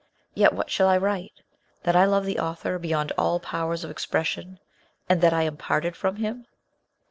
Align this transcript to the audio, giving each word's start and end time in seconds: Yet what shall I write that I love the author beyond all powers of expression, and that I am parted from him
Yet 0.33 0.53
what 0.53 0.71
shall 0.71 0.87
I 0.87 0.97
write 0.97 1.43
that 1.83 1.95
I 1.95 2.05
love 2.05 2.25
the 2.25 2.39
author 2.39 2.79
beyond 2.79 3.11
all 3.19 3.39
powers 3.39 3.83
of 3.83 3.91
expression, 3.91 4.57
and 5.07 5.21
that 5.21 5.31
I 5.31 5.43
am 5.43 5.57
parted 5.57 5.95
from 5.95 6.15
him 6.15 6.47